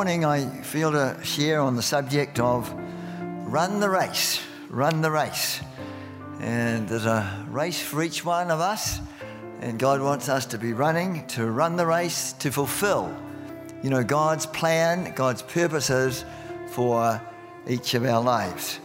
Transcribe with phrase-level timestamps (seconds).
[0.00, 2.72] Morning, I feel to share on the subject of
[3.44, 4.40] run the race,
[4.70, 5.60] run the race.
[6.40, 8.98] And there's a race for each one of us,
[9.60, 13.14] and God wants us to be running, to run the race, to fulfill,
[13.82, 16.24] you know, God's plan, God's purposes
[16.68, 17.20] for
[17.68, 18.80] each of our lives.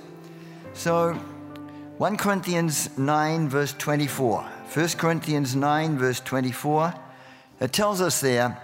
[0.73, 4.41] So, 1 Corinthians 9, verse 24.
[4.41, 6.94] 1 Corinthians 9, verse 24,
[7.62, 8.62] it tells us there,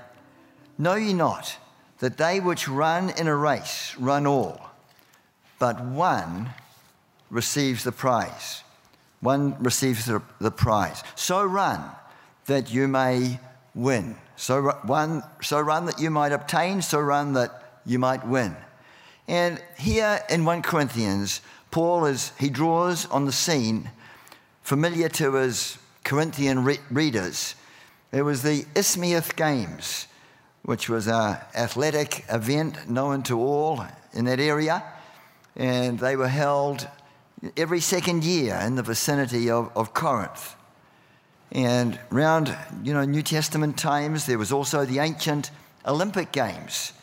[0.78, 1.58] Know ye not
[2.02, 4.60] that they which run in a race run all,
[5.60, 6.50] but one
[7.30, 8.64] receives the prize.
[9.22, 11.04] One receives the, the prize.
[11.16, 11.80] So run
[12.48, 13.40] that you may
[13.76, 14.16] win.
[14.36, 18.56] So, one, so run that you might obtain, so run that you might win.
[19.28, 23.92] And here in 1 Corinthians, Paul is, he draws on the scene
[24.64, 27.54] familiar to his Corinthian re- readers.
[28.12, 30.08] It was the Isthmian Games
[30.64, 34.84] which was an athletic event known to all in that area.
[35.56, 36.88] And they were held
[37.58, 40.56] every second year in the vicinity of, of Corinth.
[41.52, 45.52] And around, you know, New Testament times, there was also the ancient
[45.86, 46.94] Olympic Games,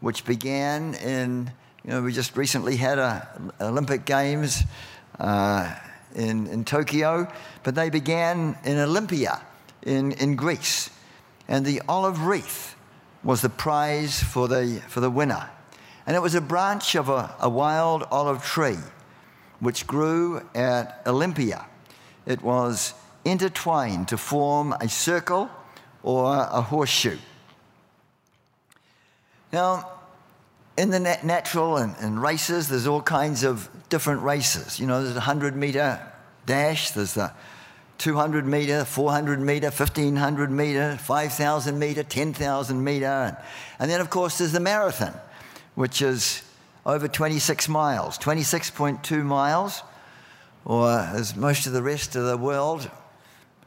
[0.00, 1.50] which began in,
[1.84, 3.28] you know, we just recently had a
[3.60, 4.62] Olympic Games
[5.18, 5.74] uh,
[6.14, 7.30] in, in Tokyo,
[7.64, 9.42] but they began in Olympia
[9.82, 10.88] in, in Greece.
[11.48, 12.76] And the olive wreath
[13.22, 15.50] was the prize for the, for the winner.
[16.06, 18.78] And it was a branch of a, a wild olive tree
[19.60, 21.66] which grew at Olympia.
[22.26, 22.94] It was
[23.24, 25.50] intertwined to form a circle
[26.02, 27.18] or a horseshoe.
[29.52, 29.90] Now,
[30.76, 34.78] in the natural and, and, races, there's all kinds of different races.
[34.78, 36.00] You know, there's a 100 meter
[36.46, 37.32] dash, there's the
[37.98, 43.36] 200 meter, 400 meter, 1500 meter, 5,000 meter, 10,000 meter.
[43.78, 45.14] And then, of course, there's the marathon,
[45.74, 46.42] which is
[46.86, 49.82] over 26 miles, 26.2 miles,
[50.64, 52.88] or as most of the rest of the world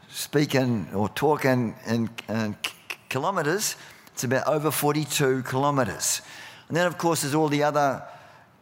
[0.09, 2.55] speak in, or talk in, in, in
[3.09, 3.75] kilometers,
[4.13, 6.21] it's about over 42 kilometers.
[6.67, 8.01] And then, of course, there's all the other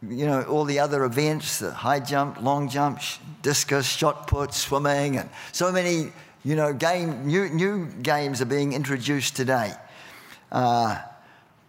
[0.08, 3.02] you know, all the other events, the high jump, long jump,
[3.42, 6.12] discus, shot put, swimming, and so many,
[6.44, 9.74] you know, game, new, new games are being introduced today.
[10.52, 11.00] Uh,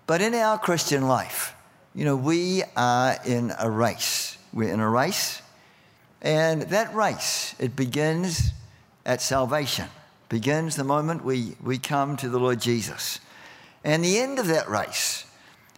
[0.07, 1.55] but in our Christian life,
[1.95, 4.39] you know, we are in a race.
[4.53, 5.43] We're in a race,
[6.23, 8.53] and that race, it begins
[9.05, 9.89] at salvation,
[10.29, 13.21] begins the moment we, we come to the Lord Jesus.
[13.83, 15.25] And the end of that race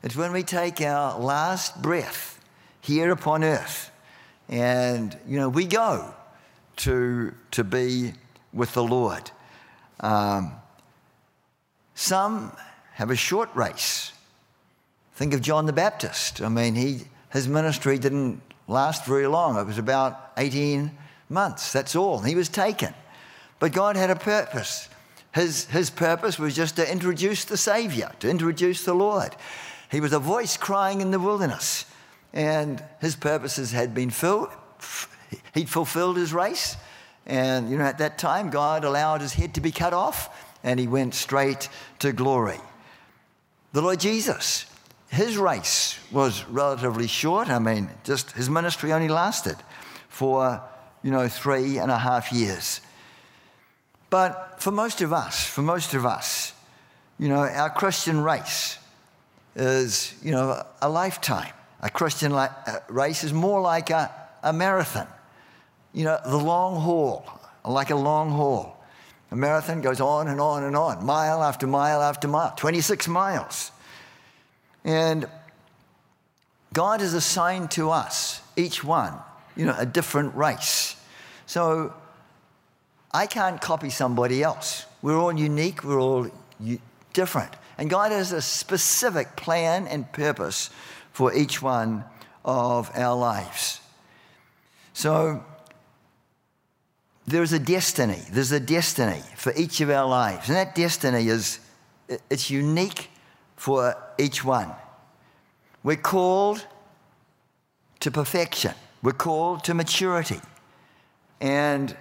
[0.03, 2.32] is when we take our last breath
[2.83, 3.91] here upon earth.
[4.49, 6.15] And, you know, we go
[6.77, 8.13] to, to be
[8.53, 9.31] with the Lord.
[10.01, 10.53] Um,
[11.95, 12.55] some
[12.95, 14.13] have a short race.
[15.15, 16.43] Think of John the Baptist.
[16.43, 19.57] I mean, he, his ministry didn't last very long.
[19.57, 20.91] It was about 18
[21.29, 22.19] months, that's all.
[22.19, 22.93] He was taken.
[23.59, 24.89] But God had a purpose.
[25.35, 29.35] His, his purpose was just to introduce the Savior, to introduce the Lord.
[29.91, 31.87] He was a voice crying in the wilderness
[32.33, 34.49] and his purposes had been filled.
[35.55, 36.77] He'd fulfilled his race.
[37.27, 40.29] And, you know, at that time, God allowed his head to be cut off
[40.65, 41.69] and he went straight
[42.01, 42.59] to glory.
[43.73, 44.67] The Lord Jesus,
[45.09, 47.49] his race was relatively short.
[47.49, 49.57] I mean, just his ministry only lasted
[50.09, 50.63] for,
[51.03, 52.81] you know, three and a half years.
[54.11, 56.53] But for most of us, for most of us,
[57.19, 58.79] you know, our Christian race
[59.55, 61.53] is, you know, a lifetime.
[61.83, 62.49] A Christian uh,
[62.89, 64.11] race is more like a,
[64.43, 65.09] a marathon.
[65.93, 67.27] You know, the long haul,
[67.65, 68.79] like a long haul.
[69.31, 73.73] A marathon goes on and on and on, mile after mile after mile, 26 miles.
[74.85, 75.27] And
[76.73, 79.15] God has assigned to us, each one,
[79.57, 80.97] you know, a different race.
[81.47, 81.93] So
[83.13, 84.87] I can't copy somebody else.
[85.03, 86.31] We're all unique, we're all
[87.13, 87.53] different.
[87.79, 90.71] And God has a specific plan and purpose
[91.13, 92.05] for each one
[92.45, 93.81] of our lives.
[94.93, 95.45] So,
[97.27, 98.21] there's a destiny.
[98.31, 100.49] There's a destiny for each of our lives.
[100.49, 101.61] And that destiny is
[102.29, 103.11] it's unique
[103.57, 104.71] for each one.
[105.83, 106.67] We're called
[108.01, 108.75] to perfection.
[109.03, 110.41] We're called to maturity.
[111.41, 111.97] And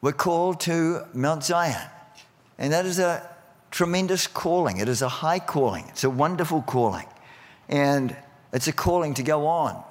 [0.00, 1.88] we're called to Mount Zion.
[2.58, 3.28] And that is a
[3.70, 4.78] tremendous calling.
[4.78, 5.86] It is a high calling.
[5.88, 7.06] It's a wonderful calling.
[7.68, 8.16] And
[8.52, 9.82] it's a calling to go on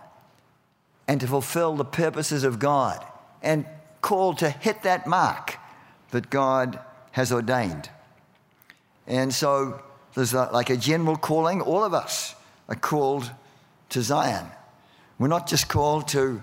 [1.08, 3.06] and to fulfill the purposes of God
[3.42, 3.66] and
[4.02, 5.58] called to hit that mark
[6.12, 6.80] that God
[7.12, 7.90] has ordained.
[9.08, 9.82] And so
[10.14, 11.62] there's like a general calling.
[11.62, 12.36] All of us
[12.70, 13.30] are called
[13.90, 14.46] to Zion.
[15.20, 16.42] We're not just called to,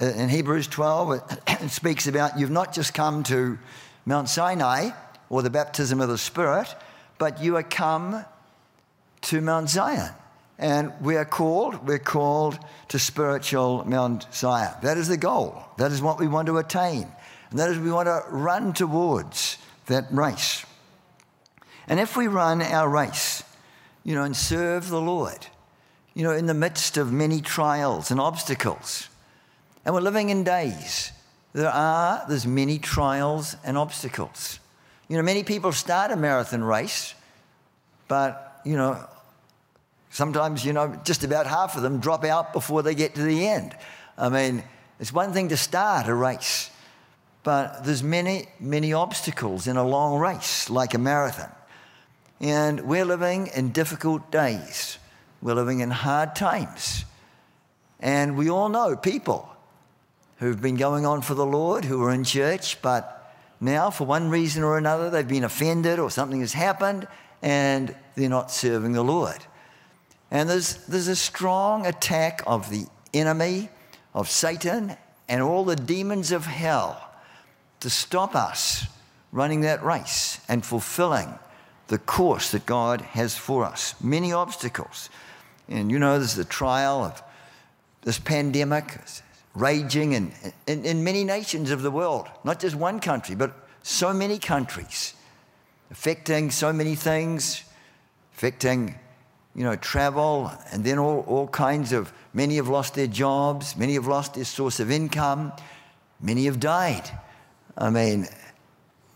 [0.00, 3.58] uh, in Hebrews 12, it speaks about you've not just come to
[4.06, 4.90] Mount Sinai
[5.28, 6.74] or the baptism of the Spirit,
[7.18, 8.24] but you are come
[9.22, 10.12] to Mount Zion.
[10.58, 12.58] And we are called, we're called
[12.88, 14.74] to spiritual Mount Zion.
[14.82, 15.62] That is the goal.
[15.76, 17.06] That is what we want to attain.
[17.50, 20.66] And that is we want to run towards that race.
[21.86, 23.44] And if we run our race,
[24.04, 25.46] you know, and serve the Lord,
[26.14, 29.08] you know, in the midst of many trials and obstacles,
[29.84, 31.12] and we're living in days,
[31.52, 34.58] there are, there's many trials and obstacles.
[35.08, 37.14] You know, many people start a marathon race,
[38.08, 39.06] but, you know,
[40.10, 43.46] sometimes, you know, just about half of them drop out before they get to the
[43.46, 43.76] end.
[44.16, 44.62] I mean,
[45.00, 46.70] it's one thing to start a race,
[47.42, 51.52] but there's many, many obstacles in a long race, like a marathon.
[52.40, 54.98] And we're living in difficult days.
[55.42, 57.04] We're living in hard times.
[58.00, 59.48] And we all know people
[60.38, 63.18] who've been going on for the Lord, who are in church, but
[63.60, 67.08] now, for one reason or another, they've been offended or something has happened
[67.42, 69.38] and they're not serving the Lord.
[70.30, 73.70] And there's, there's a strong attack of the enemy,
[74.14, 74.96] of Satan,
[75.28, 77.02] and all the demons of hell
[77.80, 78.86] to stop us
[79.32, 81.38] running that race and fulfilling
[81.88, 83.94] the course that God has for us.
[84.00, 85.10] Many obstacles.
[85.68, 87.22] And you know, there's the trial of
[88.02, 88.98] this pandemic
[89.54, 90.32] raging in,
[90.66, 93.52] in, in, many nations of the world, not just one country, but
[93.82, 95.14] so many countries,
[95.90, 97.64] affecting so many things,
[98.34, 98.94] affecting,
[99.58, 103.94] you know, travel, and then all, all kinds of, many have lost their jobs, many
[103.94, 105.52] have lost their source of income,
[106.20, 107.02] many have died.
[107.76, 108.28] I mean,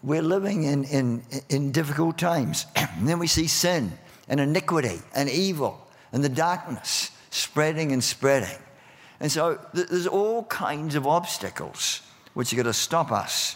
[0.03, 2.67] we're living in, in, in difficult times.
[2.75, 3.93] and then we see sin
[4.27, 8.59] and iniquity and evil and the darkness spreading and spreading.
[9.21, 12.01] And so there's all kinds of obstacles
[12.35, 13.55] which are going to stop us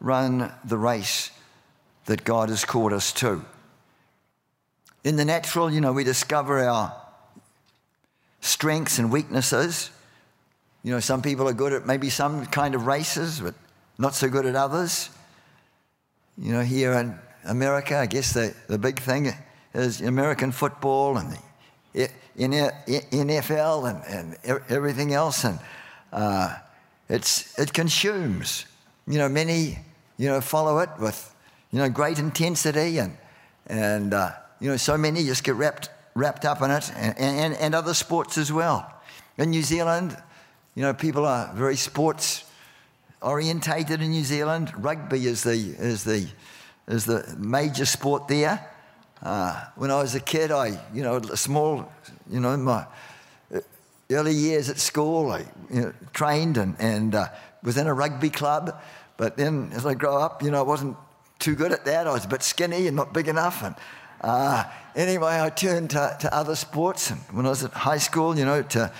[0.00, 1.30] run the race
[2.06, 3.44] that God has called us to.
[5.04, 6.94] In the natural, you know, we discover our
[8.40, 9.90] strengths and weaknesses.
[10.84, 13.54] You know, some people are good at maybe some kind of races, but
[13.98, 15.10] not so good at others.
[16.38, 19.32] You know, here in America, I guess the, the big thing
[19.74, 21.36] is American football and
[21.94, 25.44] the NFL and, and everything else.
[25.44, 25.58] And
[26.12, 26.56] uh,
[27.08, 28.66] it's, it consumes.
[29.06, 29.78] You know, many,
[30.16, 31.34] you know, follow it with,
[31.72, 33.16] you know, great intensity and,
[33.66, 34.32] and uh,
[34.62, 37.94] you know, so many just get wrapped, wrapped up in it and, and, and other
[37.94, 38.94] sports as well.
[39.36, 40.16] In New Zealand,
[40.76, 42.44] you know, people are very sports
[43.20, 44.72] orientated in New Zealand.
[44.76, 46.28] Rugby is the, is the,
[46.86, 48.70] is the major sport there.
[49.20, 51.90] Uh, when I was a kid, I, you know, small,
[52.30, 52.86] you know, my
[54.12, 57.28] early years at school, I you know, trained and, and uh,
[57.64, 58.80] was in a rugby club.
[59.16, 60.96] But then as I grew up, you know, I wasn't
[61.40, 62.06] too good at that.
[62.06, 63.64] I was a bit skinny and not big enough.
[63.64, 63.74] And
[64.22, 64.64] uh,
[64.94, 67.10] anyway, I turned to, to, other sports.
[67.30, 68.92] When I was at high school, you know, to,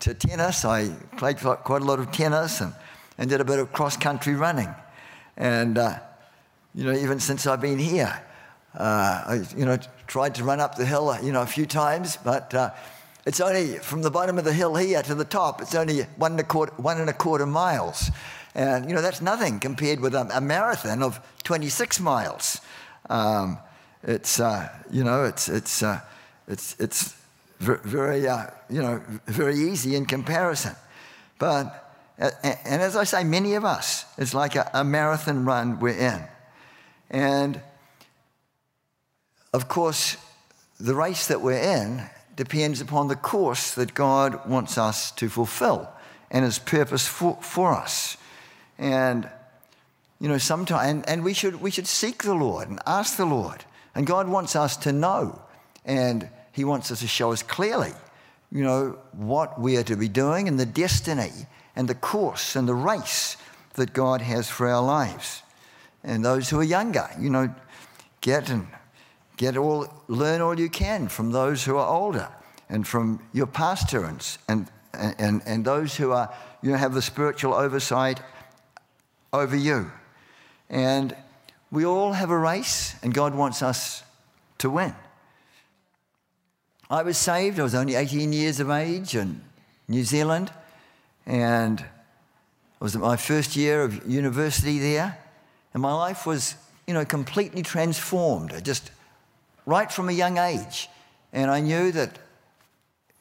[0.00, 2.74] to tennis, I played quite a lot of tennis and,
[3.16, 4.68] and did a bit of cross country running.
[5.36, 5.98] And, uh,
[6.74, 8.22] you know, even since I've been here,
[8.74, 12.18] uh, I, you know, tried to run up the hill, you know, a few times,
[12.22, 12.70] but uh,
[13.24, 16.32] it's only from the bottom of the hill here to the top, it's only one
[16.32, 18.10] and a quarter, one and a quarter miles.
[18.54, 22.60] And, you know, that's nothing compared with a, a marathon of 26 miles.
[23.08, 23.58] Um,
[24.02, 26.00] it's, uh, you know, it's, it's, uh,
[26.48, 27.16] it's, it's
[27.58, 30.74] very, uh, you know, very easy in comparison.
[31.38, 35.98] But, and as I say, many of us, it's like a, a marathon run we're
[35.98, 36.22] in.
[37.10, 37.60] And
[39.52, 40.16] of course,
[40.78, 42.02] the race that we're in
[42.36, 45.88] depends upon the course that God wants us to fulfill
[46.30, 48.16] and His purpose for, for us.
[48.78, 49.28] And,
[50.20, 53.24] you know, sometimes, and, and we, should, we should seek the Lord and ask the
[53.24, 53.64] Lord.
[53.96, 55.42] And God wants us to know,
[55.84, 57.92] and He wants us to show us clearly,
[58.52, 61.32] you know, what we are to be doing and the destiny
[61.74, 63.36] and the course and the race
[63.74, 65.42] that God has for our lives.
[66.04, 67.52] And those who are younger, you know,
[68.20, 68.68] get and
[69.36, 72.28] Get all, learn all you can from those who are older
[72.68, 77.02] and from your pastor and, and, and, and those who are, you know, have the
[77.02, 78.20] spiritual oversight
[79.32, 79.90] over you.
[80.70, 81.14] And
[81.70, 84.02] we all have a race, and God wants us
[84.58, 84.94] to win.
[86.88, 89.40] I was saved, I was only 18 years of age in
[89.88, 90.52] New Zealand,
[91.26, 95.18] and it was my first year of university there,
[95.74, 96.54] and my life was,
[96.86, 98.64] you know, completely transformed.
[98.64, 98.90] Just
[99.66, 100.88] right from a young age.
[101.32, 102.18] And I knew that,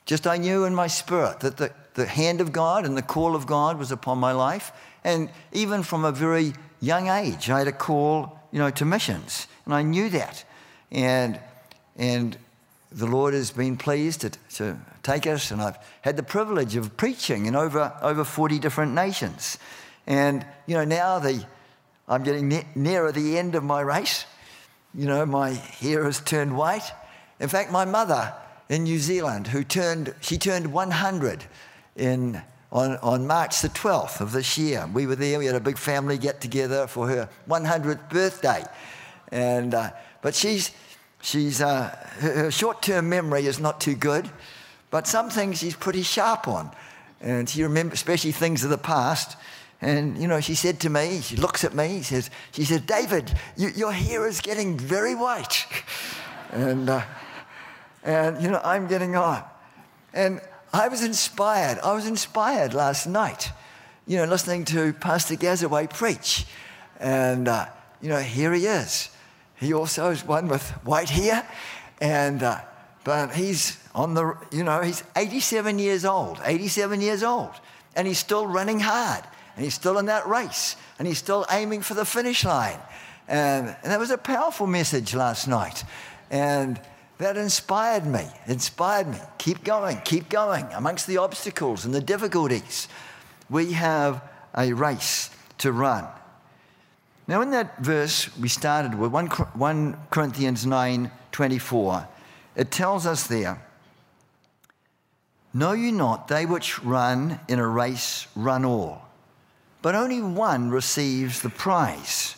[0.05, 3.35] just I knew in my spirit that the, the hand of God and the call
[3.35, 4.71] of God was upon my life.
[5.03, 6.53] And even from a very
[6.85, 9.47] young age, I had a call, you know, to missions.
[9.65, 10.45] And I knew that.
[10.91, 11.39] And,
[11.97, 12.37] and
[12.91, 16.95] the Lord has been pleased to, to take us, and I've had the privilege of
[16.95, 19.57] preaching in over, over 40 different nations.
[20.07, 21.43] And, you know, now the,
[22.07, 24.25] I'm getting ne- nearer the end of my race.
[24.93, 26.89] You know, my hair has turned white.
[27.39, 28.33] In fact, my mother
[28.69, 31.43] in New Zealand, who turned, she turned 100
[31.95, 32.41] in,
[32.71, 34.89] on, on March the 12th of this year.
[34.93, 38.63] We were there, we had a big family get together for her 100th birthday.
[39.31, 39.91] And, uh,
[40.21, 40.71] but she's,
[41.21, 44.29] she's, uh, her, short term memory is not too good,
[44.91, 46.71] but some things she's pretty sharp on.
[47.21, 49.37] And she remembers, especially things of the past.
[49.81, 52.85] And, you know, she said to me, she looks at me, she says, she said,
[52.85, 55.65] David, you, your hair is getting very white.
[56.51, 57.01] and, uh,
[58.03, 59.43] and, you know, I'm getting on.
[60.13, 60.39] And
[60.73, 61.79] I was inspired.
[61.79, 63.51] I was inspired last night,
[64.07, 66.45] you know, listening to Pastor Gazaway preach.
[66.99, 67.67] And, uh,
[68.01, 69.09] you know, here he is.
[69.55, 71.47] He also is one with white hair.
[72.01, 72.59] And, uh,
[73.03, 77.53] but he's on the, you know, he's 87 years old, 87 years old.
[77.95, 79.23] And he's still running hard
[79.55, 82.79] and he's still in that race, and he's still aiming for the finish line.
[83.27, 85.83] And, and that was a powerful message last night.
[86.29, 86.79] And
[87.17, 89.17] that inspired me, inspired me.
[89.37, 92.87] Keep going, keep going amongst the obstacles and the difficulties.
[93.49, 94.21] We have
[94.55, 95.29] a race
[95.59, 96.07] to run.
[97.27, 102.07] Now, in that verse we started with, 1, 1 Corinthians 9 24,
[102.55, 103.61] it tells us there,
[105.53, 109.07] Know you not, they which run in a race run all,
[109.81, 112.35] but only one receives the prize.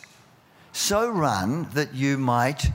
[0.72, 2.70] So run that you might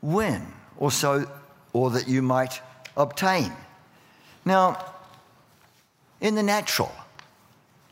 [0.00, 0.46] win,
[0.82, 1.24] or, so,
[1.72, 2.60] or that you might
[2.96, 3.52] obtain.
[4.44, 4.84] Now,
[6.20, 6.90] in the natural,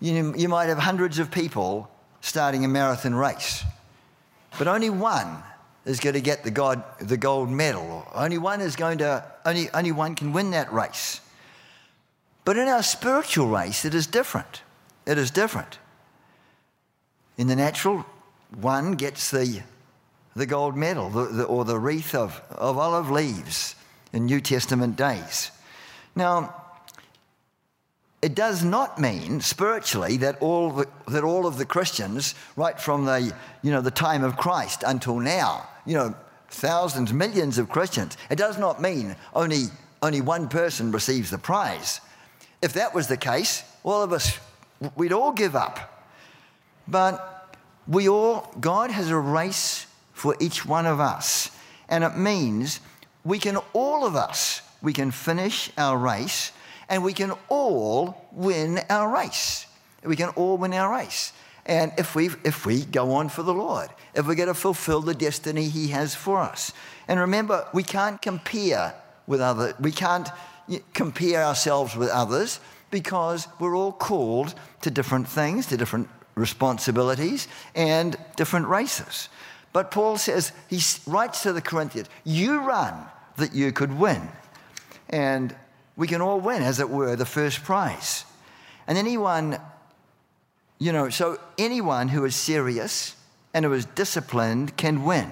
[0.00, 1.88] you, you might have hundreds of people
[2.20, 3.62] starting a marathon race,
[4.58, 5.40] but only one
[5.84, 8.08] is going to get the, God, the gold medal.
[8.12, 11.20] Only one is going to, only, only one can win that race.
[12.44, 14.62] But in our spiritual race, it is different.
[15.06, 15.78] It is different.
[17.38, 18.04] In the natural,
[18.60, 19.62] one gets the,
[20.36, 23.74] the gold medal the, the, or the wreath of, of olive leaves
[24.12, 25.50] in New Testament days.
[26.14, 26.54] Now,
[28.22, 33.06] it does not mean spiritually that all, the, that all of the Christians, right from
[33.06, 33.32] the,
[33.62, 36.14] you know, the time of Christ until now, you know,
[36.48, 39.64] thousands, millions of Christians, it does not mean only,
[40.02, 42.00] only one person receives the prize.
[42.60, 44.38] If that was the case, all of us,
[44.96, 46.06] we'd all give up.
[46.86, 47.56] But
[47.88, 49.86] we all, God has a race
[50.20, 51.50] for each one of us.
[51.88, 52.80] And it means
[53.24, 56.52] we can, all of us, we can finish our race
[56.90, 59.66] and we can all win our race.
[60.04, 61.32] We can all win our race.
[61.64, 65.00] And if we, if we go on for the Lord, if we're going to fulfill
[65.00, 66.74] the destiny He has for us.
[67.08, 68.94] And remember, we can't compare
[69.26, 70.28] with other, we can't
[70.92, 72.60] compare ourselves with others
[72.90, 79.30] because we're all called to different things, to different responsibilities and different races.
[79.72, 82.94] But Paul says, he writes to the Corinthians, you run
[83.36, 84.28] that you could win.
[85.08, 85.54] And
[85.96, 88.24] we can all win, as it were, the first prize.
[88.86, 89.58] And anyone,
[90.78, 93.14] you know, so anyone who is serious
[93.54, 95.30] and who is disciplined can win.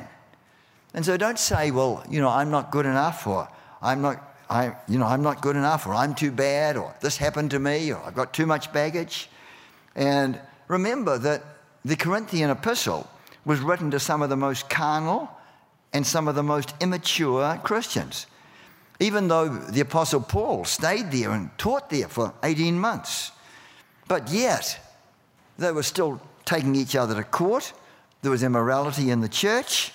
[0.95, 3.49] And so don't say, well, you know, I'm not good enough, or
[3.83, 7.16] I'm not, I, you know, I'm not good enough, or I'm too bad, or this
[7.16, 9.28] happened to me, or I've got too much baggage.
[9.95, 11.42] And remember that
[11.85, 13.09] the Corinthian epistle
[13.49, 15.31] was written to some of the most carnal
[15.95, 18.26] and some of the most immature Christians.
[19.00, 23.33] Even though the Apostle Paul stayed there and taught there for 18 months.
[24.07, 24.78] But yet,
[25.57, 27.73] they were still taking each other to court.
[28.21, 29.93] There was immorality in the church.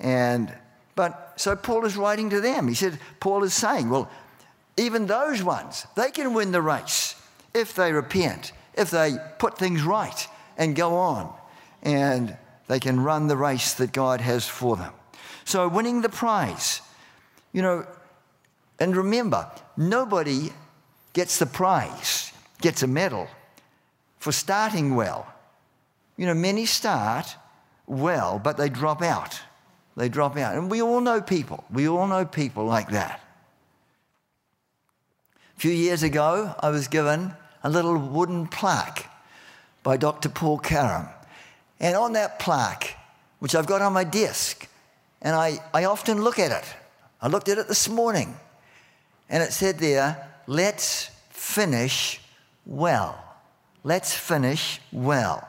[0.00, 0.50] And,
[0.94, 2.68] but so Paul is writing to them.
[2.68, 4.10] He said, Paul is saying, well,
[4.78, 7.20] even those ones, they can win the race
[7.52, 11.34] if they repent if they put things right and go on
[11.82, 12.36] and
[12.68, 14.92] they can run the race that God has for them.
[15.44, 16.82] So, winning the prize,
[17.52, 17.86] you know,
[18.78, 20.50] and remember, nobody
[21.14, 23.26] gets the prize, gets a medal
[24.18, 25.26] for starting well.
[26.16, 27.36] You know, many start
[27.86, 29.40] well, but they drop out.
[29.96, 30.54] They drop out.
[30.54, 31.64] And we all know people.
[31.72, 33.20] We all know people like that.
[35.56, 37.34] A few years ago, I was given
[37.64, 39.10] a little wooden plaque
[39.82, 40.28] by Dr.
[40.28, 41.08] Paul Karam.
[41.80, 42.96] And on that plaque,
[43.38, 44.68] which I've got on my desk,
[45.20, 46.74] And I, I often look at it.
[47.20, 48.36] I looked at it this morning,
[49.28, 52.20] and it said there, let's finish
[52.64, 53.18] well.
[53.82, 55.48] Let's finish well.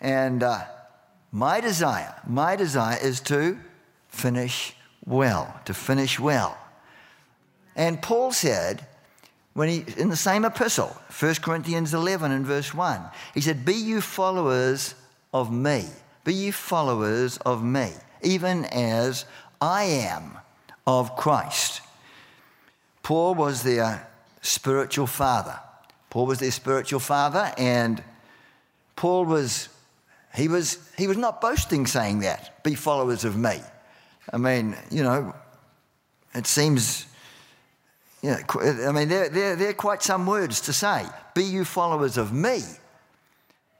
[0.00, 0.60] And uh,
[1.32, 3.58] my desire, my desire is to
[4.08, 4.74] finish
[5.04, 6.56] well, to finish well.
[7.74, 8.86] And Paul said,
[9.54, 13.00] when he, in the same epistle, 1 Corinthians 11 and verse 1,
[13.34, 14.94] he said, Be you followers
[15.40, 15.84] of me.
[16.24, 19.24] Be you followers of me, even as
[19.60, 20.38] I am
[20.86, 21.82] of Christ.
[23.02, 24.08] Paul was their
[24.40, 25.58] spiritual father.
[26.10, 28.02] Paul was their spiritual father, and
[28.96, 29.68] Paul was,
[30.34, 33.60] he was, he was not boasting saying that, be followers of me.
[34.32, 35.34] I mean, you know,
[36.34, 37.06] it seems,
[38.22, 41.04] you know, I mean, they're, they're, they're quite some words to say.
[41.34, 42.62] Be you followers of me.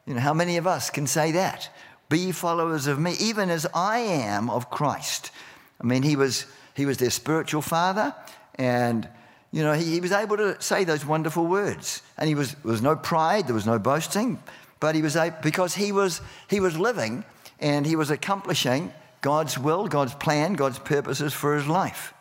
[0.06, 1.68] You know, how many of us can say that?
[2.08, 5.32] Be followers of me, even as I am of Christ.
[5.80, 8.14] I mean, he was, he was their spiritual father,
[8.54, 9.08] and
[9.52, 12.02] you know, he, he was able to say those wonderful words.
[12.18, 14.38] And he was, there was no pride, there was no boasting,
[14.80, 17.24] but he was able, because he was, he was living
[17.58, 22.12] and he was accomplishing God's will, God's plan, God's purposes for his life.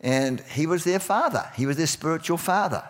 [0.00, 2.82] And he was their father, he was their spiritual father.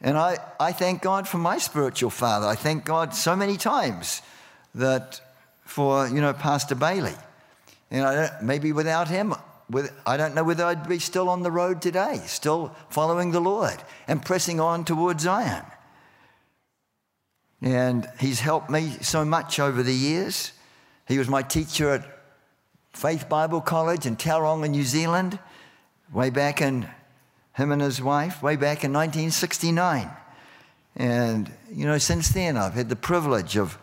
[0.00, 2.46] And I, I thank God for my spiritual father.
[2.46, 4.22] I thank God so many times
[4.74, 5.20] that
[5.64, 7.14] for, you know, Pastor Bailey.
[7.90, 9.34] And I maybe without him,
[9.70, 13.40] with, I don't know whether I'd be still on the road today, still following the
[13.40, 13.76] Lord
[14.06, 15.64] and pressing on towards Zion.
[17.62, 20.52] And he's helped me so much over the years.
[21.08, 22.04] He was my teacher at
[22.92, 25.38] Faith Bible College in Tauranga, New Zealand,
[26.12, 26.88] way back in,
[27.56, 30.10] him and his wife, way back in 1969.
[30.96, 33.78] And, you know, since then I've had the privilege of,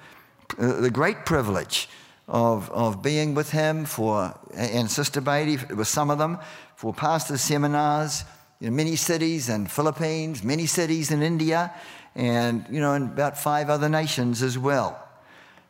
[0.59, 1.89] uh, the great privilege
[2.27, 6.37] of, of being with him for, and Sister Beatty, with some of them,
[6.75, 8.23] for pastor seminars
[8.61, 11.73] in many cities in Philippines, many cities in India,
[12.15, 15.01] and, you know, in about five other nations as well.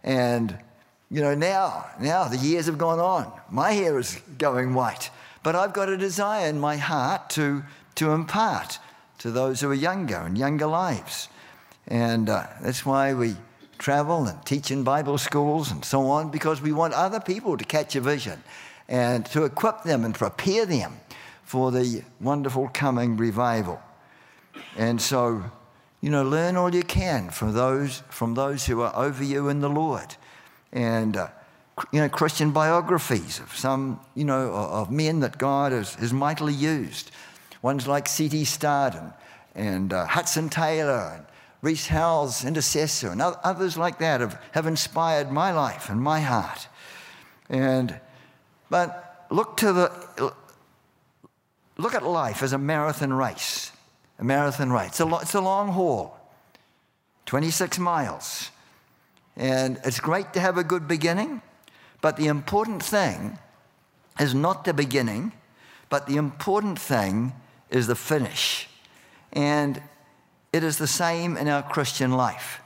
[0.04, 0.58] And,
[1.10, 3.32] you know, now, now the years have gone on.
[3.50, 5.10] My hair is going white.
[5.42, 7.64] But I've got a desire in my heart to,
[7.96, 8.80] to impart
[9.20, 11.30] to those who are younger and younger lives.
[11.88, 13.36] And uh, that's why we
[13.78, 17.66] travel and teach in Bible schools and so on because we want other people to
[17.66, 18.42] catch a vision
[18.88, 21.00] and to equip them and prepare them
[21.44, 23.82] for the wonderful coming revival.
[24.78, 25.44] And so,
[26.02, 29.60] you know, learn all you can from those, from those who are over you in
[29.60, 30.16] the Lord.
[30.72, 31.28] And, uh,
[31.92, 36.54] you know, Christian biographies of some, you know, of men that God has, has mightily
[36.54, 37.12] used.
[37.64, 38.44] Ones like C.T.
[38.44, 39.14] Studd
[39.56, 41.26] and, uh, Hudson Taylor and
[41.62, 46.68] Rees Howells, intercessor, and others like that have, have inspired my life and my heart.
[47.50, 47.98] And,
[48.70, 50.34] but look to the,
[51.78, 53.72] look at life as a marathon race.
[54.20, 54.90] A marathon race.
[54.90, 56.20] It's a, it's a long haul,
[57.28, 58.52] 26 miles.
[59.38, 61.42] And it's great to have a good beginning,
[62.02, 63.40] but the important thing
[64.20, 65.32] is not the beginning,
[65.90, 67.32] but the important thing
[67.74, 68.70] is the finish.
[69.34, 69.82] And
[70.54, 72.62] it is the same in our Christian life.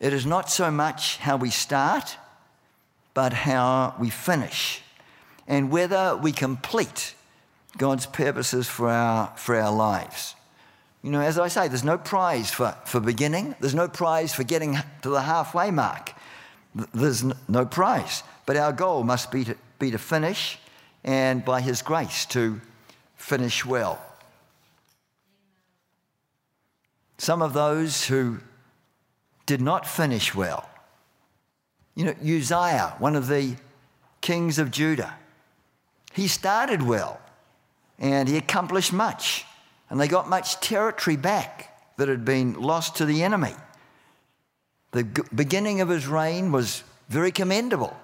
[0.00, 2.16] It is not so much how we start,
[3.14, 4.80] but how we finish,
[5.46, 7.14] and whether we complete
[7.76, 10.34] God's purposes for our, for our lives.
[11.02, 14.44] You know, as I say, there's no prize for, for beginning, there's no prize for
[14.44, 16.12] getting to the halfway mark.
[16.94, 18.22] There's no prize.
[18.46, 20.58] But our goal must be to, be to finish,
[21.04, 22.60] and by His grace, to
[23.16, 24.00] finish well.
[27.22, 28.36] Some of those who
[29.46, 30.68] did not finish well.
[31.94, 33.54] You know, Uzziah, one of the
[34.20, 35.14] kings of Judah,
[36.12, 37.20] he started well
[37.96, 39.44] and he accomplished much,
[39.88, 43.54] and they got much territory back that had been lost to the enemy.
[44.90, 47.96] The beginning of his reign was very commendable.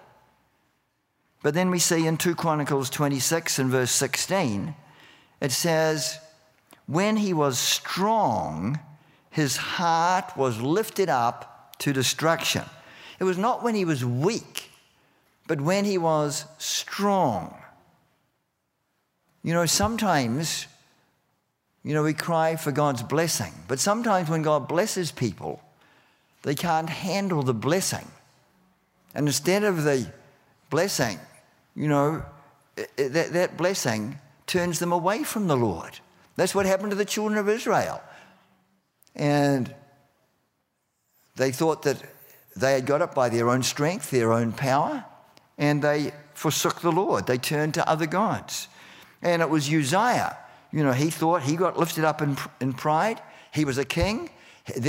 [1.43, 4.77] But then we see in 2 Chronicles 26 and verse 16,
[5.41, 6.21] it says,
[6.87, 8.79] When he was strong,
[9.31, 12.65] his heart was lifted up to destruction.
[13.21, 14.71] It was not when he was weak,
[15.47, 17.55] but when he was strong.
[19.43, 20.67] You know, sometimes,
[21.85, 25.63] you know, we cry for God's blessing, but sometimes when God blesses people,
[26.43, 28.07] they can't handle the blessing.
[29.15, 30.13] And instead of the
[30.71, 31.19] blessing,
[31.75, 32.25] you know,
[32.97, 35.99] that, that blessing turns them away from the Lord.
[36.37, 38.01] That's what happened to the children of Israel.
[39.19, 39.75] And
[41.37, 42.03] they thought that
[42.57, 45.05] they had got it by their own strength, their own power,
[45.57, 47.27] and they forsook the Lord.
[47.27, 48.69] They turned to other gods.
[49.23, 50.37] And it was Uzziah.
[50.73, 53.21] You know, he thought he got lifted up in, in pride.
[53.53, 54.31] He was a king,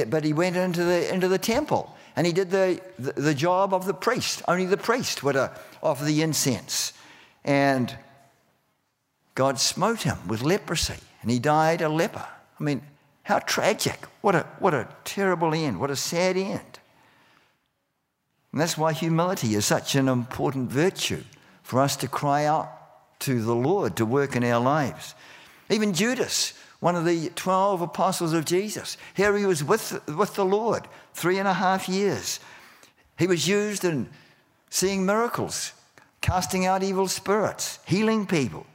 [0.08, 3.74] but he went into the, into the temple and he did the, the, the job
[3.74, 4.42] of the priest.
[4.48, 5.50] Only the priest would uh,
[5.82, 6.94] offer the incense.
[7.46, 7.96] And
[9.36, 12.28] God smote him with leprosy and he died a leper.
[12.60, 12.82] I mean,
[13.30, 14.08] how tragic.
[14.22, 15.80] What a, what a terrible end.
[15.80, 16.80] What a sad end.
[18.52, 21.24] And that's why humility is such an important virtue
[21.62, 25.14] for us to cry out to the Lord to work in our lives.
[25.70, 30.46] Even Judas, one of the 12 apostles of Jesus, here he was with, with the
[30.46, 32.40] Lord three and a half years.
[33.20, 34.10] He was used in
[34.72, 35.74] seeing miracles,
[36.22, 38.66] casting out evil spirits, healing people,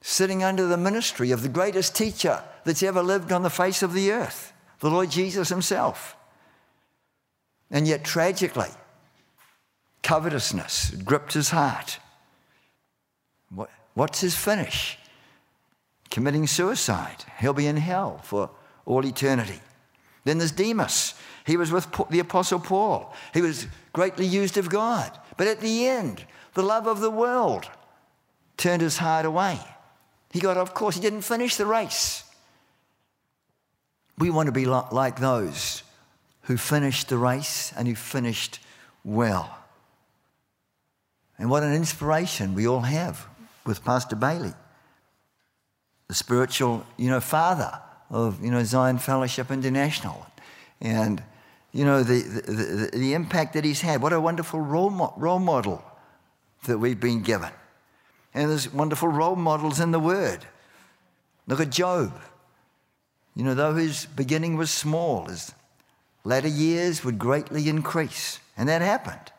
[0.00, 3.92] sitting under the ministry of the greatest teacher that's ever lived on the face of
[3.92, 6.16] the earth, the Lord Jesus himself.
[7.70, 8.70] And yet, tragically,
[10.02, 11.98] covetousness gripped his heart.
[13.54, 14.98] What, what's his finish?
[16.10, 17.24] Committing suicide.
[17.40, 18.50] He'll be in hell for
[18.86, 19.60] all eternity.
[20.24, 21.14] Then there's Demas.
[21.46, 23.12] He was with the Apostle Paul.
[23.32, 25.10] He was greatly used of God.
[25.36, 26.24] But at the end,
[26.54, 27.68] the love of the world
[28.56, 29.58] turned his heart away.
[30.30, 30.94] He got off course.
[30.94, 32.24] He didn't finish the race.
[34.18, 35.82] We want to be like those
[36.42, 38.60] who finished the race and who finished
[39.04, 39.58] well.
[41.38, 43.26] And what an inspiration we all have
[43.66, 44.52] with Pastor Bailey,
[46.08, 50.26] the spiritual, you know, father of, you know, Zion Fellowship International.
[50.80, 51.22] And,
[51.72, 54.00] you know, the, the, the, the impact that he's had.
[54.00, 55.82] What a wonderful role, mo- role model
[56.66, 57.50] that we've been given.
[58.32, 60.44] And there's wonderful role models in the Word.
[61.46, 62.12] Look at Job.
[63.34, 65.52] You know, though his beginning was small, his
[66.22, 68.38] latter years would greatly increase.
[68.56, 69.32] And that happened.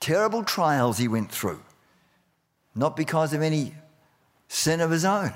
[0.00, 1.62] Terrible trials he went through,
[2.74, 3.74] not because of any
[4.48, 5.32] sin of his own,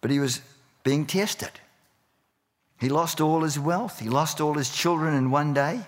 [0.00, 0.40] but he was
[0.82, 1.52] being tested.
[2.80, 5.80] He lost all his wealth, he lost all his children in one day.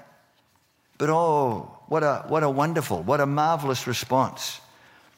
[0.99, 4.61] But oh, what a, what a wonderful, what a marvelous response.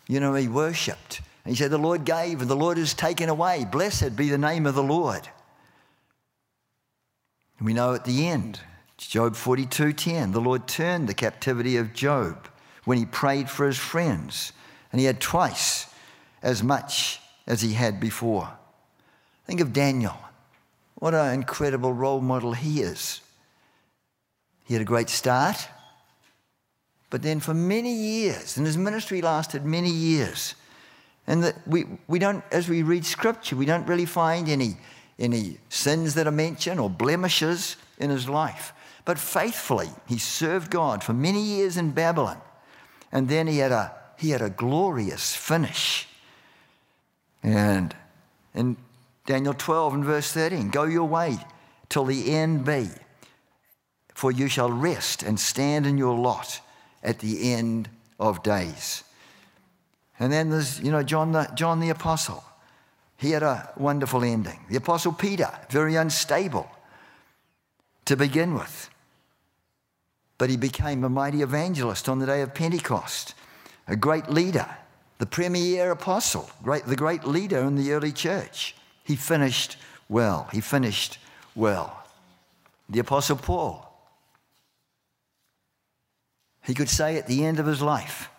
[0.08, 1.20] You know, he worshipped.
[1.46, 3.66] He said, The Lord gave and the Lord has taken away.
[3.70, 5.28] Blessed be the name of the Lord.
[7.58, 8.60] And we know at the end,
[8.96, 12.48] Job 42:10, the Lord turned the captivity of Job
[12.84, 14.52] when he prayed for his friends,
[14.90, 15.86] and he had twice
[16.42, 18.50] as much as he had before.
[19.46, 20.16] Think of Daniel.
[20.96, 23.20] What an incredible role model he is.
[24.64, 25.68] He had a great start,
[27.10, 30.54] but then for many years, and his ministry lasted many years,
[31.26, 34.76] and that we, we don't, as we read scripture, we don't really find any
[35.18, 38.72] any sins that are mentioned or blemishes in his life.
[39.04, 42.40] But faithfully, he served God for many years in Babylon.
[43.12, 46.08] And then he had a, he had a glorious finish.
[47.42, 47.94] And
[48.54, 48.76] in
[49.26, 51.38] Daniel 12 and verse 13, go your way
[51.88, 52.88] till the end be,
[54.14, 56.60] for you shall rest and stand in your lot
[57.02, 59.04] at the end of days.
[60.24, 62.42] And then there's, you know, John the, John the Apostle.
[63.18, 64.58] He had a wonderful ending.
[64.70, 66.66] The Apostle Peter, very unstable
[68.06, 68.88] to begin with.
[70.38, 73.34] But he became a mighty evangelist on the day of Pentecost,
[73.86, 74.66] a great leader,
[75.18, 78.74] the premier apostle, great, the great leader in the early church.
[79.04, 79.76] He finished
[80.08, 80.48] well.
[80.52, 81.18] He finished
[81.54, 82.02] well.
[82.88, 83.94] The Apostle Paul,
[86.62, 88.30] he could say at the end of his life,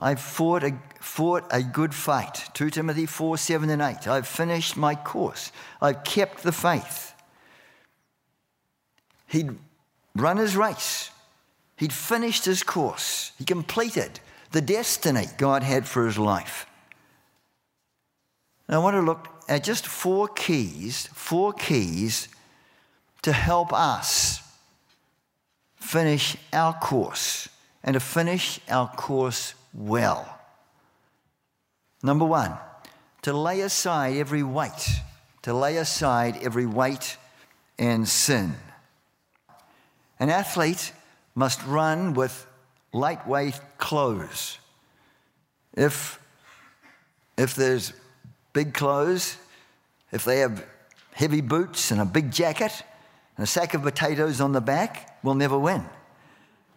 [0.00, 2.48] I've fought a, fought a good fight.
[2.54, 4.08] 2 Timothy 4 7 and 8.
[4.08, 5.52] I've finished my course.
[5.80, 7.14] I've kept the faith.
[9.26, 9.56] He'd
[10.16, 11.10] run his race,
[11.76, 14.18] he'd finished his course, he completed
[14.50, 16.66] the destiny God had for his life.
[18.68, 22.28] Now, I want to look at just four keys, four keys
[23.22, 24.40] to help us
[25.76, 27.48] finish our course
[27.84, 30.38] and to finish our course well.
[32.02, 32.54] Number one,
[33.22, 34.88] to lay aside every weight,
[35.42, 37.16] to lay aside every weight
[37.78, 38.54] and sin.
[40.18, 40.92] An athlete
[41.34, 42.46] must run with
[42.92, 44.58] lightweight clothes.
[45.74, 46.20] If,
[47.36, 47.92] if there's
[48.52, 49.36] big clothes,
[50.12, 50.66] if they have
[51.12, 52.82] heavy boots and a big jacket
[53.36, 55.84] and a sack of potatoes on the back, we'll never win.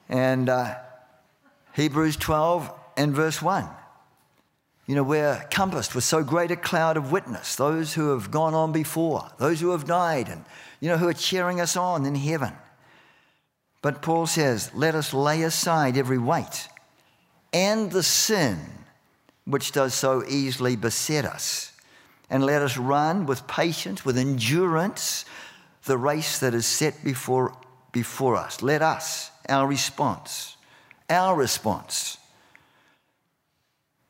[0.10, 0.76] And uh,
[1.74, 3.68] Hebrews 12 and verse 1.
[4.86, 8.54] You know, we're compassed with so great a cloud of witness, those who have gone
[8.54, 10.44] on before, those who have died, and,
[10.82, 12.52] you know, who are cheering us on in heaven.
[13.82, 16.68] But Paul says, let us lay aside every weight
[17.54, 18.60] and the sin
[19.46, 21.72] which does so easily beset us.
[22.30, 25.26] And let us run with patience, with endurance,
[25.86, 27.56] the race that is set before,
[27.92, 28.62] before us.
[28.62, 30.58] Let us, our response,
[31.10, 32.18] our response.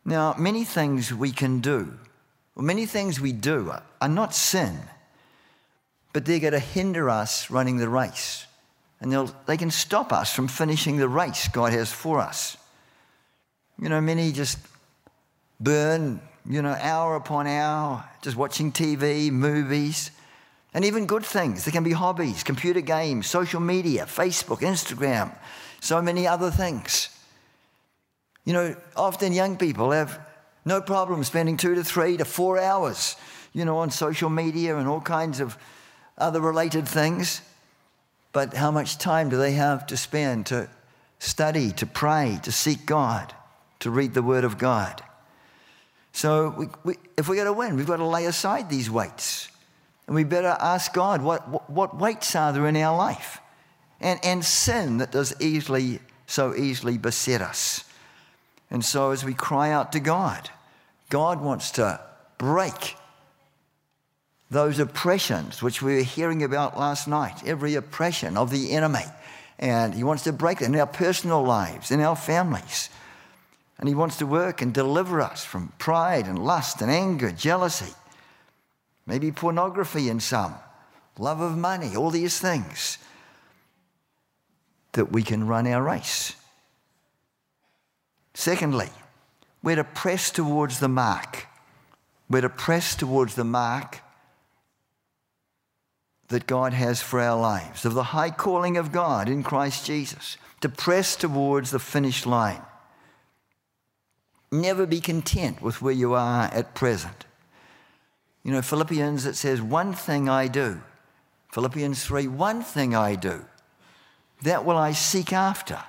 [0.05, 1.93] Now, many things we can do,
[2.55, 4.79] or many things we do, are not sin,
[6.11, 8.45] but they're going to hinder us running the race.
[8.99, 12.57] And they can stop us from finishing the race God has for us.
[13.79, 14.59] You know, many just
[15.59, 20.11] burn, you know, hour upon hour just watching TV, movies,
[20.73, 21.65] and even good things.
[21.65, 25.35] There can be hobbies, computer games, social media, Facebook, Instagram,
[25.81, 27.09] so many other things.
[28.45, 30.19] You know, often young people have
[30.65, 33.15] no problem spending two to three to four hours,
[33.53, 35.57] you know, on social media and all kinds of
[36.17, 37.41] other related things.
[38.31, 40.69] But how much time do they have to spend to
[41.19, 43.33] study, to pray, to seek God,
[43.79, 45.01] to read the Word of God?
[46.11, 49.49] So we, we, if we're going to win, we've got to lay aside these weights.
[50.07, 53.39] And we better ask God what, what, weights are there in our life?
[54.01, 57.85] And, and sin that does easily, so easily beset us.
[58.73, 60.49] And so as we cry out to God,
[61.09, 62.01] God wants to
[62.39, 62.95] break
[64.49, 69.05] those oppressions which we were hearing about last night, every oppression of the enemy.
[69.59, 72.89] And He wants to break it in our personal lives, in our families.
[73.77, 77.93] And He wants to work and deliver us from pride and lust and anger, jealousy,
[79.05, 80.55] maybe pornography in some,
[81.19, 82.97] love of money, all these things
[84.93, 86.35] that we can run our race.
[88.33, 88.89] Secondly,
[89.61, 91.47] we're to press towards the mark.
[92.29, 94.01] We're to press towards the mark
[96.29, 100.37] that God has for our lives, of the high calling of God in Christ Jesus,
[100.61, 102.61] to press towards the finish line.
[104.51, 107.25] Never be content with where you are at present.
[108.43, 110.81] You know, Philippians, it says, One thing I do.
[111.51, 113.45] Philippians 3, one thing I do.
[114.41, 115.79] That will I seek after.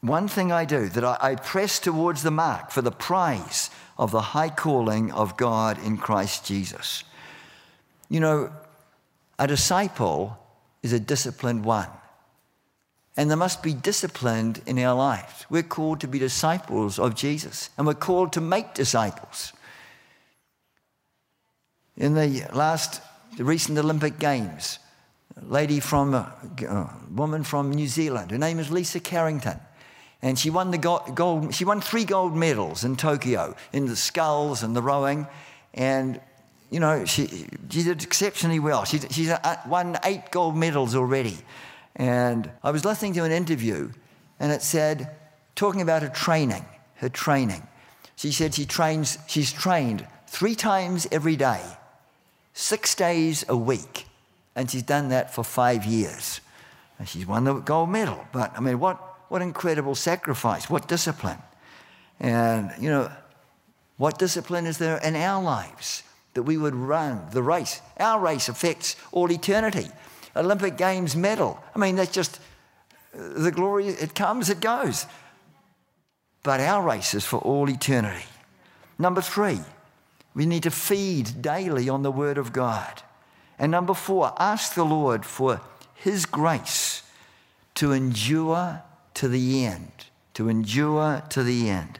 [0.00, 4.20] One thing I do, that I, press towards the mark for the prize of the
[4.20, 7.02] high calling of God in Christ Jesus.
[8.08, 8.52] You know,
[9.38, 10.38] a disciple
[10.82, 11.88] is a disciplined one.
[13.16, 15.44] And there must be disciplined in our lives.
[15.50, 19.52] We're called to be disciples of Jesus, and we're called to make disciples.
[21.96, 23.02] In the last,
[23.36, 24.78] the recent Olympic Games,
[25.36, 26.30] a lady from, uh,
[26.62, 29.58] a uh, woman from New Zealand, her name is Lisa Carrington.
[30.20, 34.62] And she won the gold, she won three gold medals in Tokyo in the sculls
[34.62, 35.26] and the rowing.
[35.74, 36.20] And,
[36.70, 38.84] you know, she, she did exceptionally well.
[38.84, 41.38] She, she's uh, won eight gold medals already.
[41.94, 43.90] And I was listening to an interview,
[44.38, 45.14] and it said,
[45.54, 46.64] talking about her training,
[46.96, 47.66] her training.
[48.16, 51.62] She said she trains, she's trained three times every day,
[52.54, 54.06] six days a week,
[54.54, 56.40] and she's done that for five years.
[56.98, 58.26] And she's won the gold medal.
[58.32, 61.38] But I mean, what, what incredible sacrifice, what discipline.
[62.20, 63.10] And, you know,
[63.96, 66.02] what discipline is there in our lives
[66.34, 67.80] that we would run the race?
[67.98, 69.88] Our race affects all eternity.
[70.36, 71.62] Olympic Games medal.
[71.74, 72.40] I mean, that's just
[73.14, 75.06] uh, the glory, it comes, it goes.
[76.42, 78.24] But our race is for all eternity.
[78.98, 79.60] Number three,
[80.34, 83.02] we need to feed daily on the Word of God.
[83.58, 85.60] And number four, ask the Lord for
[85.94, 87.02] His grace
[87.74, 88.82] to endure
[89.18, 89.90] to the end.
[90.34, 91.98] To endure to the end.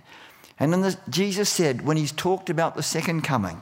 [0.61, 3.61] And then the, Jesus said, when He's talked about the second coming,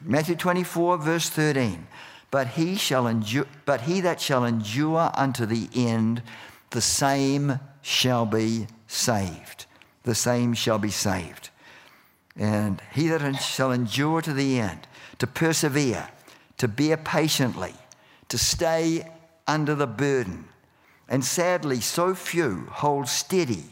[0.00, 1.86] Matthew 24, verse 13,
[2.30, 6.22] but he shall endure, but he that shall endure unto the end,
[6.70, 9.66] the same shall be saved.
[10.04, 11.50] The same shall be saved.
[12.36, 14.86] And he that shall endure to the end,
[15.18, 16.08] to persevere,
[16.56, 17.74] to bear patiently,
[18.28, 19.06] to stay
[19.46, 20.46] under the burden.
[21.12, 23.64] And sadly, so few hold steady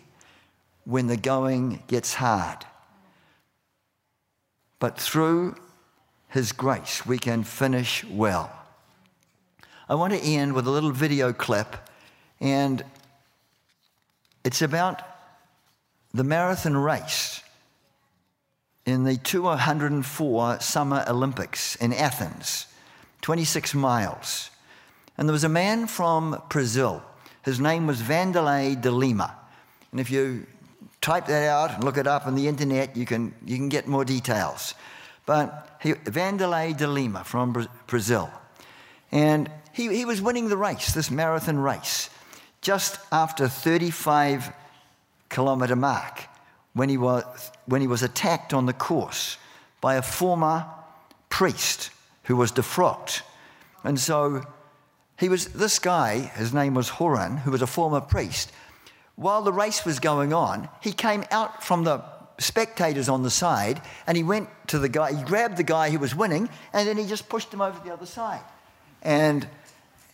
[0.85, 2.67] when the going gets hard.
[4.79, 5.55] But through
[6.29, 8.53] his grace, we can finish well.
[9.89, 11.77] I want to end with a little video clip,
[12.41, 12.85] and
[14.45, 15.01] it's about
[16.13, 17.43] the marathon race
[18.85, 22.67] in the 204 Summer Olympics in Athens,
[23.23, 24.51] 26 miles.
[25.17, 27.03] And there was a man from Brazil.
[27.43, 29.35] His name was Vanderlei de Lima.
[29.93, 30.47] And if you
[31.01, 33.87] type that out and look it up on the internet, you can, you can get
[33.87, 34.75] more details.
[35.27, 38.31] But he, Vanderlei de Lima from Brazil.
[39.13, 42.11] And he, he was winning the race, this marathon race,
[42.61, 44.53] just after 35
[45.31, 46.27] kilometre mark
[46.75, 49.39] when he, was, when he was attacked on the course
[49.81, 50.67] by a former
[51.29, 51.91] priest
[52.25, 53.23] who was defrocked.
[53.83, 54.43] And so
[55.21, 58.51] he was, this guy, his name was Horan, who was a former priest.
[59.17, 62.03] While the race was going on, he came out from the
[62.39, 65.99] spectators on the side and he went to the guy, he grabbed the guy who
[65.99, 68.41] was winning and then he just pushed him over the other side.
[69.03, 69.47] And,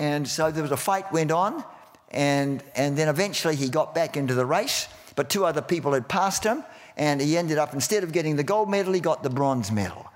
[0.01, 1.64] and so there was a fight went on
[2.11, 6.09] and, and then eventually he got back into the race, but two other people had
[6.09, 6.64] passed him
[6.97, 10.11] and he ended up, instead of getting the gold medal, he got the bronze medal.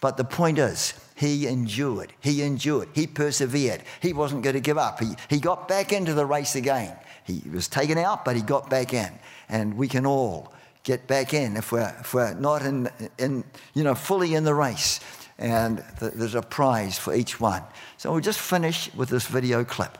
[0.00, 3.82] But the point is, he endured, he endured, he persevered.
[4.00, 5.00] He wasn't going to give up.
[5.00, 6.94] He, he got back into the race again.
[7.24, 9.10] He was taken out, but he got back in.
[9.48, 13.82] And we can all get back in if we're, if we're not in, in, you
[13.82, 15.00] know, fully in the race.
[15.38, 17.62] And th- there's a prize for each one.
[17.96, 19.98] So we'll just finish with this video clip.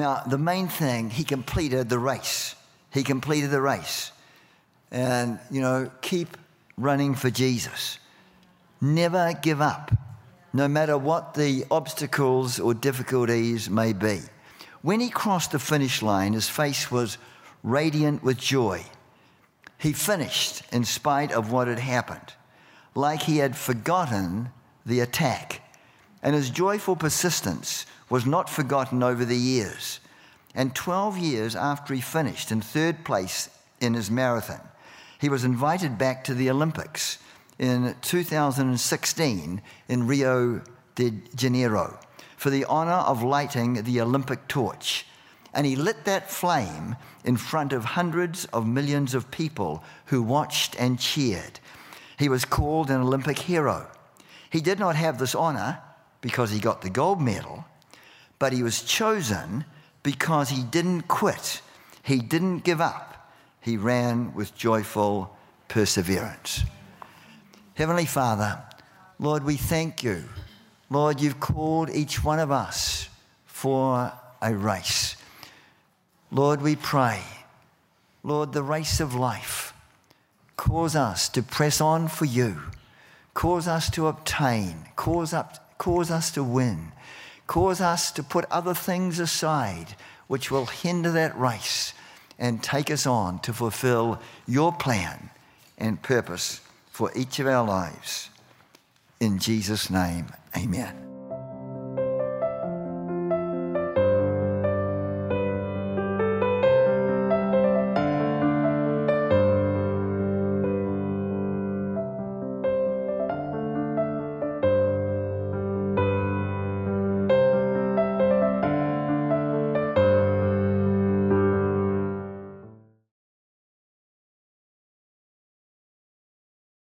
[0.00, 2.54] Now, the main thing, he completed the race.
[2.90, 4.12] He completed the race.
[4.90, 6.38] And, you know, keep
[6.78, 7.98] running for Jesus.
[8.80, 9.92] Never give up,
[10.54, 14.20] no matter what the obstacles or difficulties may be.
[14.80, 17.18] When he crossed the finish line, his face was
[17.62, 18.82] radiant with joy.
[19.76, 22.32] He finished in spite of what had happened,
[22.94, 24.48] like he had forgotten
[24.86, 25.60] the attack.
[26.22, 30.00] And his joyful persistence was not forgotten over the years.
[30.54, 33.48] And 12 years after he finished in third place
[33.80, 34.60] in his marathon,
[35.18, 37.18] he was invited back to the Olympics
[37.58, 40.60] in 2016 in Rio
[40.96, 41.98] de Janeiro
[42.36, 45.06] for the honor of lighting the Olympic torch.
[45.52, 50.74] And he lit that flame in front of hundreds of millions of people who watched
[50.78, 51.60] and cheered.
[52.18, 53.90] He was called an Olympic hero.
[54.48, 55.80] He did not have this honor
[56.22, 57.64] because he got the gold medal,
[58.40, 59.64] but he was chosen
[60.02, 61.60] because he didn't quit,
[62.02, 65.36] he didn't give up, he ran with joyful
[65.68, 66.64] perseverance.
[67.74, 68.60] Heavenly Father,
[69.20, 70.24] Lord, we thank you.
[70.88, 73.08] Lord, you've called each one of us
[73.44, 75.16] for a race.
[76.32, 77.20] Lord, we pray,
[78.22, 79.74] Lord, the race of life,
[80.56, 82.56] cause us to press on for you,
[83.34, 86.92] cause us to obtain, cause, up, cause us to win.
[87.50, 89.96] Cause us to put other things aside
[90.28, 91.94] which will hinder that race
[92.38, 95.30] and take us on to fulfill your plan
[95.76, 96.60] and purpose
[96.92, 98.30] for each of our lives.
[99.18, 101.09] In Jesus' name, amen.